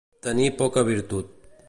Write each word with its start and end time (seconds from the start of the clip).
Tenir 0.27 0.47
poca 0.61 0.85
virtut. 0.89 1.39